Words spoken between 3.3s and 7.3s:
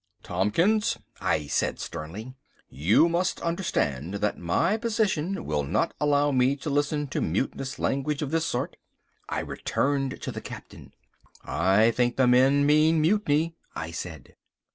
understand that my position will not allow me to listen to